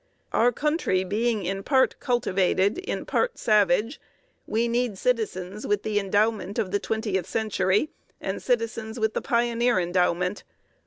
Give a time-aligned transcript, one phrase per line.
[0.33, 4.01] Our country being in part cultivated, in part savage,
[4.47, 9.79] we need citizens with the endowment of the twentieth century, and citizens with the pioneer
[9.79, 10.43] endowment.